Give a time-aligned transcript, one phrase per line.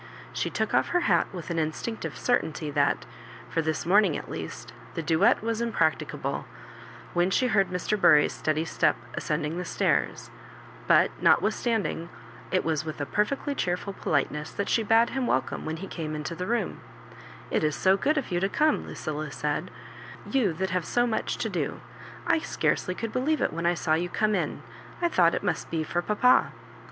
[0.33, 3.05] She took off her hat with an instinctive certainty that,
[3.51, 6.47] for this morning at least, the duet was impracticable,
[7.13, 8.01] when she heard Mr.
[8.01, 10.31] Bury's steady step a3cen(Bng the st^urs;
[10.87, 12.09] but, notwith standing,
[12.51, 15.87] it was with a perfectly cheerful polite ness that she bade him welcome when he
[15.87, 16.81] came into the room*,"
[17.51, 19.69] It is so good of you to come," Lucilla said;"
[20.35, 21.79] you that have so much to do.
[22.25, 24.63] I scarcely could believe it when I saw you com© in:
[24.99, 26.53] I thought it must be for papa."